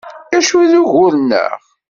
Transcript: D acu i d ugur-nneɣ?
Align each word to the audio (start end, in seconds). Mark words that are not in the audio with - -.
D 0.31 0.33
acu 0.37 0.55
i 0.63 0.67
d 0.71 0.73
ugur-nneɣ? 0.81 1.59